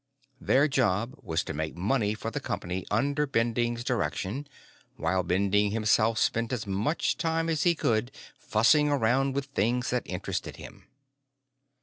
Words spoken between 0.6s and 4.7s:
job was to make money for the company under Bending's direction